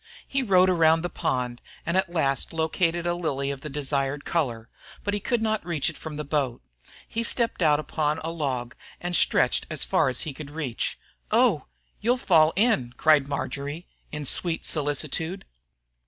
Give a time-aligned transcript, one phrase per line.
[0.27, 4.67] He rowed around the pond, and at last located a lily of the desired color,
[5.03, 6.63] but could not reach it from the boat.
[7.07, 10.97] He stepped out upon a log and stretched as far as he could reach.
[11.29, 11.67] "Oh!
[11.99, 15.45] You'll fall in!" cried Marjory, in sweet solicitude.